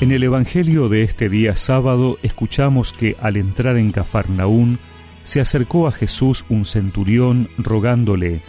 En 0.00 0.12
el 0.12 0.22
Evangelio 0.22 0.88
de 0.88 1.02
este 1.02 1.28
día 1.28 1.56
sábado 1.56 2.18
escuchamos 2.22 2.94
que 2.94 3.16
al 3.20 3.36
entrar 3.36 3.76
en 3.76 3.92
Cafarnaún 3.92 4.78
se 5.24 5.42
acercó 5.42 5.86
a 5.86 5.92
Jesús 5.92 6.46
un 6.48 6.64
centurión 6.64 7.50
rogándole, 7.58 8.40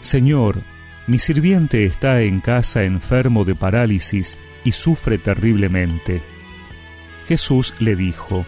Señor, 0.00 0.62
mi 1.08 1.18
sirviente 1.18 1.86
está 1.86 2.22
en 2.22 2.40
casa 2.40 2.84
enfermo 2.84 3.44
de 3.44 3.56
parálisis 3.56 4.38
y 4.64 4.70
sufre 4.70 5.18
terriblemente. 5.18 6.22
Jesús 7.26 7.74
le 7.80 7.96
dijo, 7.96 8.46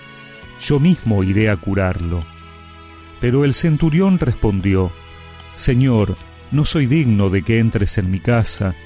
Yo 0.60 0.78
mismo 0.78 1.24
iré 1.24 1.50
a 1.50 1.56
curarlo. 1.56 2.20
Pero 3.20 3.44
el 3.44 3.52
centurión 3.52 4.20
respondió, 4.20 4.92
Señor, 5.56 6.16
no 6.52 6.64
soy 6.64 6.86
digno 6.86 7.30
de 7.30 7.42
que 7.42 7.58
entres 7.58 7.98
en 7.98 8.12
mi 8.12 8.20
casa, 8.20 8.76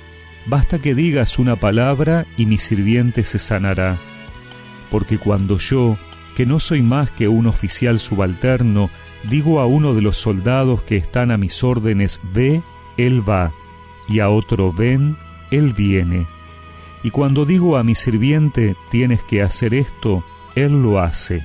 Basta 0.47 0.81
que 0.81 0.95
digas 0.95 1.39
una 1.39 1.57
palabra 1.57 2.27
y 2.37 2.47
mi 2.47 2.59
sirviente 2.59 3.25
se 3.25 3.39
sanará. 3.39 3.99
Porque 4.91 5.19
cuando 5.19 5.59
yo, 5.59 5.97
que 6.35 6.47
no 6.47 6.61
soy 6.61 6.83
más 6.83 7.11
que 7.11 7.29
un 7.29 7.47
oficial 7.47 7.99
subalterno, 7.99 8.91
digo 9.25 9.61
a 9.61 9.67
uno 9.67 9.95
de 9.95 10.03
los 10.03 10.17
soldados 10.17 10.83
que 10.83 10.97
están 10.97 11.31
a 11.31 11.37
mis 11.37 11.63
órdenes, 11.63 12.21
ve, 12.33 12.63
él 12.97 13.29
va, 13.29 13.53
y 14.09 14.19
a 14.19 14.29
otro, 14.29 14.73
ven, 14.73 15.17
él 15.51 15.73
viene. 15.73 16.27
Y 17.05 17.11
cuando 17.11 17.45
digo 17.45 17.77
a 17.77 17.85
mi 17.85 17.95
sirviente, 17.95 18.77
tienes 18.91 19.23
que 19.23 19.43
hacer 19.43 19.75
esto, 19.75 20.25
él 20.55 20.83
lo 20.83 21.01
hace. 21.01 21.45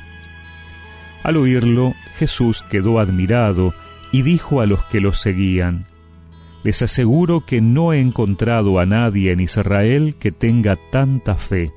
Al 1.23 1.37
oírlo, 1.37 1.93
Jesús 2.15 2.63
quedó 2.69 2.99
admirado 2.99 3.73
y 4.11 4.21
dijo 4.21 4.61
a 4.61 4.65
los 4.65 4.83
que 4.85 5.01
lo 5.01 5.13
seguían, 5.13 5.85
les 6.67 6.81
aseguro 6.81 7.45
que 7.45 7.61
no 7.61 7.93
he 7.93 8.01
encontrado 8.01 8.77
a 8.77 8.85
nadie 8.85 9.31
en 9.31 9.39
Israel 9.39 10.15
que 10.19 10.33
tenga 10.33 10.77
tanta 10.91 11.35
fe. 11.35 11.71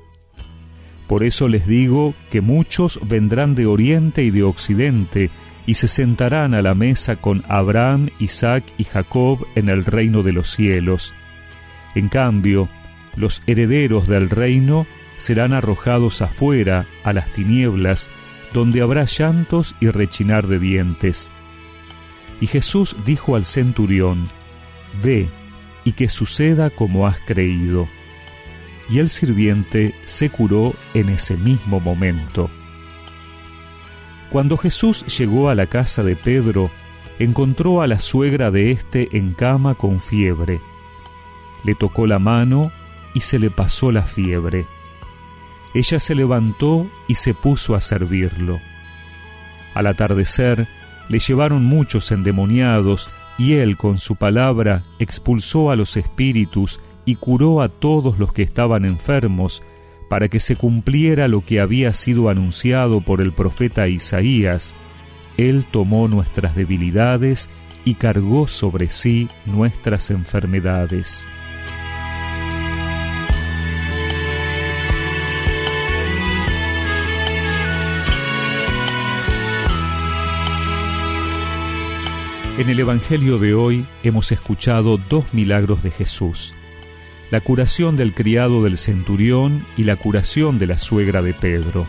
Por 1.07 1.23
eso 1.23 1.47
les 1.47 1.65
digo 1.65 2.13
que 2.29 2.41
muchos 2.41 2.99
vendrán 3.07 3.55
de 3.55 3.67
oriente 3.67 4.21
y 4.21 4.31
de 4.31 4.43
occidente 4.43 5.29
y 5.65 5.75
se 5.75 5.87
sentarán 5.87 6.53
a 6.53 6.61
la 6.61 6.75
mesa 6.75 7.15
con 7.15 7.45
Abraham, 7.47 8.09
Isaac 8.19 8.65
y 8.77 8.83
Jacob 8.83 9.47
en 9.55 9.69
el 9.69 9.85
reino 9.85 10.23
de 10.23 10.33
los 10.33 10.49
cielos. 10.49 11.13
En 11.95 12.09
cambio, 12.09 12.67
los 13.15 13.43
herederos 13.47 14.09
del 14.09 14.29
reino 14.29 14.85
serán 15.15 15.53
arrojados 15.53 16.21
afuera 16.21 16.85
a 17.05 17.13
las 17.13 17.31
tinieblas, 17.31 18.09
donde 18.51 18.81
habrá 18.81 19.05
llantos 19.05 19.73
y 19.79 19.87
rechinar 19.87 20.47
de 20.47 20.59
dientes. 20.59 21.29
Y 22.41 22.47
Jesús 22.47 22.97
dijo 23.05 23.37
al 23.37 23.45
centurión, 23.45 24.29
Ve, 25.01 25.29
y 25.83 25.93
que 25.93 26.09
suceda 26.09 26.69
como 26.69 27.07
has 27.07 27.19
creído. 27.21 27.87
Y 28.89 28.99
el 28.99 29.09
sirviente 29.09 29.95
se 30.05 30.29
curó 30.29 30.75
en 30.93 31.09
ese 31.09 31.37
mismo 31.37 31.79
momento. 31.79 32.49
Cuando 34.29 34.57
Jesús 34.57 35.05
llegó 35.17 35.49
a 35.49 35.55
la 35.55 35.67
casa 35.67 36.03
de 36.03 36.15
Pedro, 36.15 36.71
encontró 37.19 37.81
a 37.81 37.87
la 37.87 37.99
suegra 37.99 38.51
de 38.51 38.71
éste 38.71 39.09
en 39.11 39.33
cama 39.33 39.75
con 39.75 39.99
fiebre. 39.99 40.59
Le 41.63 41.75
tocó 41.75 42.07
la 42.07 42.19
mano 42.19 42.71
y 43.13 43.21
se 43.21 43.39
le 43.39 43.49
pasó 43.49 43.91
la 43.91 44.03
fiebre. 44.03 44.65
Ella 45.73 45.99
se 45.99 46.15
levantó 46.15 46.87
y 47.07 47.15
se 47.15 47.33
puso 47.33 47.75
a 47.75 47.81
servirlo. 47.81 48.59
Al 49.73 49.87
atardecer 49.87 50.67
le 51.07 51.19
llevaron 51.19 51.65
muchos 51.65 52.11
endemoniados 52.11 53.09
y 53.41 53.53
él 53.53 53.75
con 53.75 53.97
su 53.97 54.17
palabra 54.17 54.83
expulsó 54.99 55.71
a 55.71 55.75
los 55.75 55.97
espíritus 55.97 56.79
y 57.05 57.15
curó 57.15 57.63
a 57.63 57.69
todos 57.69 58.19
los 58.19 58.33
que 58.33 58.43
estaban 58.43 58.85
enfermos, 58.85 59.63
para 60.11 60.27
que 60.27 60.39
se 60.39 60.55
cumpliera 60.55 61.27
lo 61.27 61.43
que 61.43 61.59
había 61.59 61.91
sido 61.93 62.29
anunciado 62.29 63.01
por 63.01 63.19
el 63.19 63.33
profeta 63.33 63.87
Isaías. 63.87 64.75
Él 65.37 65.65
tomó 65.71 66.07
nuestras 66.07 66.55
debilidades 66.55 67.49
y 67.83 67.95
cargó 67.95 68.47
sobre 68.47 68.91
sí 68.91 69.27
nuestras 69.47 70.11
enfermedades. 70.11 71.27
En 82.61 82.69
el 82.69 82.79
Evangelio 82.79 83.39
de 83.39 83.55
hoy 83.55 83.87
hemos 84.03 84.31
escuchado 84.31 84.97
dos 84.97 85.33
milagros 85.33 85.81
de 85.81 85.89
Jesús, 85.89 86.53
la 87.31 87.41
curación 87.41 87.97
del 87.97 88.13
criado 88.13 88.61
del 88.61 88.77
centurión 88.77 89.65
y 89.77 89.85
la 89.85 89.95
curación 89.95 90.59
de 90.59 90.67
la 90.67 90.77
suegra 90.77 91.23
de 91.23 91.33
Pedro. 91.33 91.87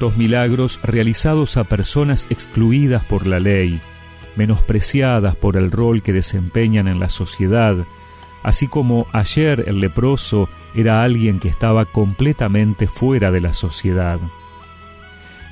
Dos 0.00 0.16
milagros 0.16 0.80
realizados 0.82 1.56
a 1.56 1.62
personas 1.62 2.26
excluidas 2.28 3.04
por 3.04 3.28
la 3.28 3.38
ley, 3.38 3.80
menospreciadas 4.34 5.36
por 5.36 5.56
el 5.56 5.70
rol 5.70 6.02
que 6.02 6.12
desempeñan 6.12 6.88
en 6.88 6.98
la 6.98 7.08
sociedad, 7.08 7.76
así 8.42 8.66
como 8.66 9.06
ayer 9.12 9.62
el 9.68 9.78
leproso 9.78 10.48
era 10.74 11.04
alguien 11.04 11.38
que 11.38 11.46
estaba 11.46 11.84
completamente 11.84 12.88
fuera 12.88 13.30
de 13.30 13.40
la 13.40 13.52
sociedad. 13.52 14.18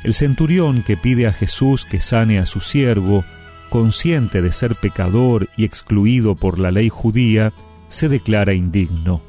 El 0.03 0.15
centurión 0.15 0.83
que 0.83 0.97
pide 0.97 1.29
a 1.29 1.33
Jesús 1.33 1.85
que 1.85 2.01
sane 2.01 2.41
a 2.41 2.47
su 2.47 2.59
siervo 2.59 3.25
consciente 3.71 4.43
de 4.43 4.53
ser 4.53 4.75
pecador 4.75 5.49
y 5.57 5.65
excluido 5.65 6.35
por 6.35 6.59
la 6.59 6.71
ley 6.71 6.91
judía, 6.91 7.53
se 7.89 8.09
declara 8.09 8.53
indigno. 8.53 9.23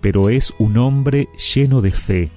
Pero 0.00 0.28
es 0.28 0.54
un 0.58 0.76
hombre 0.78 1.28
lleno 1.54 1.80
de 1.80 1.90
fe, 1.90 2.30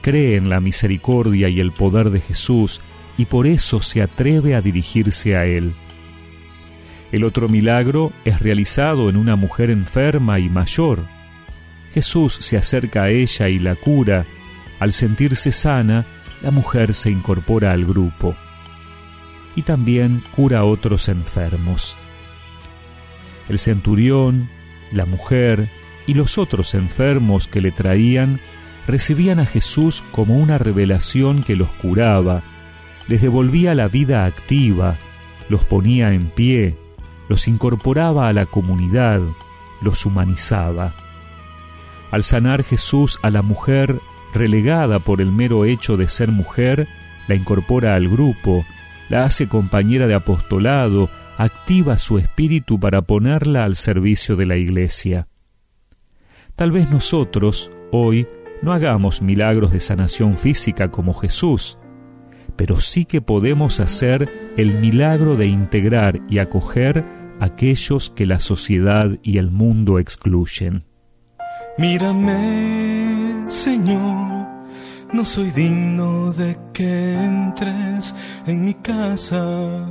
cree 0.00 0.36
en 0.36 0.48
la 0.48 0.60
misericordia 0.60 1.48
y 1.48 1.60
el 1.60 1.70
poder 1.70 2.10
de 2.10 2.20
Jesús 2.20 2.80
y 3.16 3.26
por 3.26 3.46
eso 3.46 3.80
se 3.80 4.02
atreve 4.02 4.54
a 4.54 4.60
dirigirse 4.60 5.36
a 5.36 5.46
él. 5.46 5.74
El 7.12 7.22
otro 7.22 7.48
milagro 7.48 8.12
es 8.24 8.40
realizado 8.40 9.08
en 9.08 9.16
una 9.16 9.36
mujer 9.36 9.70
enferma 9.70 10.40
y 10.40 10.48
mayor. 10.48 11.04
Jesús 11.92 12.38
se 12.40 12.56
acerca 12.56 13.04
a 13.04 13.10
ella 13.10 13.48
y 13.48 13.60
la 13.60 13.76
cura. 13.76 14.26
Al 14.80 14.92
sentirse 14.92 15.52
sana, 15.52 16.06
la 16.42 16.50
mujer 16.50 16.92
se 16.92 17.10
incorpora 17.10 17.70
al 17.70 17.84
grupo 17.84 18.34
y 19.56 19.62
también 19.62 20.22
cura 20.34 20.60
a 20.60 20.64
otros 20.64 21.08
enfermos. 21.08 21.96
El 23.48 23.58
centurión, 23.58 24.48
la 24.92 25.06
mujer 25.06 25.68
y 26.06 26.14
los 26.14 26.38
otros 26.38 26.74
enfermos 26.74 27.48
que 27.48 27.60
le 27.60 27.72
traían 27.72 28.40
recibían 28.86 29.38
a 29.40 29.46
Jesús 29.46 30.02
como 30.12 30.36
una 30.36 30.58
revelación 30.58 31.42
que 31.42 31.56
los 31.56 31.70
curaba, 31.70 32.42
les 33.08 33.22
devolvía 33.22 33.74
la 33.74 33.88
vida 33.88 34.24
activa, 34.24 34.96
los 35.48 35.64
ponía 35.64 36.12
en 36.12 36.30
pie, 36.30 36.76
los 37.28 37.48
incorporaba 37.48 38.28
a 38.28 38.32
la 38.32 38.46
comunidad, 38.46 39.20
los 39.82 40.04
humanizaba. 40.06 40.94
Al 42.10 42.22
sanar 42.22 42.62
Jesús 42.62 43.18
a 43.22 43.30
la 43.30 43.42
mujer 43.42 43.98
relegada 44.32 44.98
por 44.98 45.20
el 45.20 45.32
mero 45.32 45.64
hecho 45.64 45.96
de 45.96 46.08
ser 46.08 46.30
mujer, 46.30 46.88
la 47.28 47.34
incorpora 47.34 47.94
al 47.94 48.08
grupo, 48.08 48.64
la 49.08 49.24
hace 49.24 49.48
compañera 49.48 50.06
de 50.06 50.14
apostolado, 50.14 51.08
activa 51.36 51.98
su 51.98 52.18
espíritu 52.18 52.78
para 52.78 53.02
ponerla 53.02 53.64
al 53.64 53.76
servicio 53.76 54.36
de 54.36 54.46
la 54.46 54.56
Iglesia. 54.56 55.26
Tal 56.56 56.70
vez 56.70 56.90
nosotros, 56.90 57.72
hoy, 57.90 58.26
no 58.62 58.72
hagamos 58.72 59.20
milagros 59.20 59.72
de 59.72 59.80
sanación 59.80 60.36
física 60.36 60.90
como 60.90 61.12
Jesús, 61.12 61.78
pero 62.56 62.80
sí 62.80 63.04
que 63.04 63.20
podemos 63.20 63.80
hacer 63.80 64.28
el 64.56 64.74
milagro 64.74 65.36
de 65.36 65.46
integrar 65.46 66.20
y 66.28 66.38
acoger 66.38 67.04
aquellos 67.40 68.10
que 68.10 68.26
la 68.26 68.38
sociedad 68.38 69.18
y 69.22 69.38
el 69.38 69.50
mundo 69.50 69.98
excluyen. 69.98 70.84
Mírame, 71.76 73.44
Señor 73.48 74.43
no 75.14 75.24
soy 75.24 75.50
digno 75.52 76.32
de 76.32 76.58
que 76.72 77.14
entres 77.14 78.12
en 78.46 78.64
mi 78.64 78.74
casa. 78.74 79.86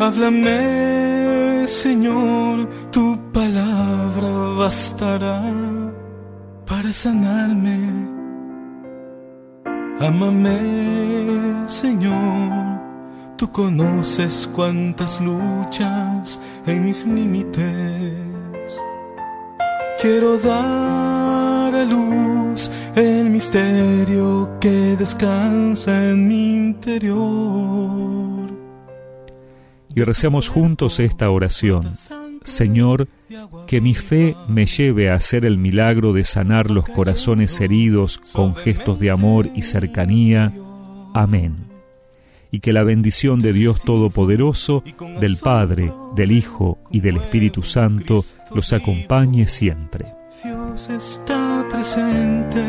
Háblame, 0.00 1.66
Señor, 1.68 2.68
tu 2.90 3.16
palabra 3.32 4.28
bastará 4.58 5.40
para 6.66 6.92
sanarme. 6.92 7.78
Ámame, 10.00 10.58
Señor, 11.68 12.80
tú 13.36 13.50
conoces 13.52 14.48
cuántas 14.52 15.20
luchas 15.20 16.40
en 16.66 16.84
mis 16.86 17.06
límites. 17.06 18.14
Quiero 20.00 20.38
dar 20.38 21.74
a 21.74 21.84
luz 21.84 22.37
el 22.98 23.30
misterio 23.30 24.58
que 24.60 24.96
descansa 24.96 26.10
en 26.10 26.26
mi 26.26 26.54
interior. 26.54 27.18
Y 29.94 30.02
recemos 30.02 30.48
juntos 30.48 30.98
esta 31.00 31.30
oración. 31.30 31.92
Señor, 32.42 33.08
que 33.66 33.80
mi 33.80 33.94
fe 33.94 34.36
me 34.48 34.66
lleve 34.66 35.10
a 35.10 35.14
hacer 35.14 35.44
el 35.44 35.58
milagro 35.58 36.12
de 36.12 36.24
sanar 36.24 36.70
los 36.70 36.88
corazones 36.88 37.60
heridos 37.60 38.18
con 38.32 38.54
gestos 38.54 38.98
de 38.98 39.10
amor 39.10 39.48
y 39.54 39.62
cercanía. 39.62 40.52
Amén. 41.14 41.66
Y 42.50 42.60
que 42.60 42.72
la 42.72 42.82
bendición 42.82 43.40
de 43.40 43.52
Dios 43.52 43.82
Todopoderoso, 43.82 44.82
del 45.20 45.36
Padre, 45.36 45.92
del 46.16 46.32
Hijo 46.32 46.78
y 46.90 47.00
del 47.00 47.18
Espíritu 47.18 47.62
Santo 47.62 48.24
los 48.54 48.72
acompañe 48.72 49.46
siempre. 49.46 50.17
Está 50.86 51.66
presente 51.68 52.62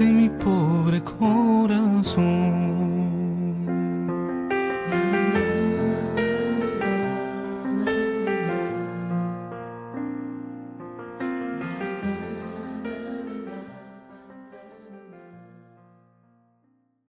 en 0.00 0.16
mi 0.16 0.28
pobre 0.28 1.00
corazón. 1.04 2.87